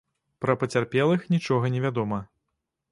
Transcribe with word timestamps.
Пра 0.45 0.55
пацярпелых 0.63 1.29
нічога 1.37 1.65
не 1.77 1.85
вядома. 1.89 2.19